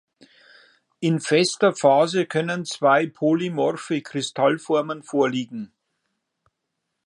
In 0.99 1.19
fester 1.19 1.75
Phase 1.75 2.25
können 2.25 2.65
zwei 2.65 3.05
polymorphe 3.05 4.01
Kristallformen 4.01 5.03
vorliegen. 5.03 5.71